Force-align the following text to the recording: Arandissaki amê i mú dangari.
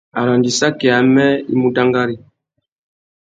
Arandissaki 0.19 0.87
amê 0.99 1.27
i 1.51 1.53
mú 1.59 1.67
dangari. 1.75 2.15